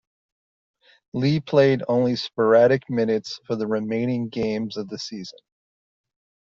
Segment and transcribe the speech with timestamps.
[1.13, 5.37] Lee played only sporadic minutes for the remaining games of the season.